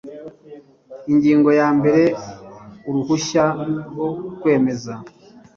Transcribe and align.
ingingo 1.11 1.49
ya 1.59 1.67
mbere 1.77 2.03
uruhushya 2.89 3.45
rwo 3.89 4.07
kwemeza 4.39 4.93